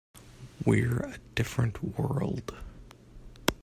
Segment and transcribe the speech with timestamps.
[0.65, 2.55] We're a different world.